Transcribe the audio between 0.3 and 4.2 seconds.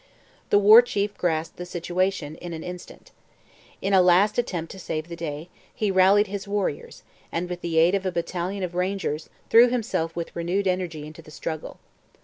The War Chief grasped the situation in an instant. In a